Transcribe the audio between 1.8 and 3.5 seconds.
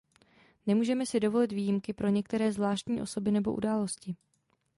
pro některé zvláštní osoby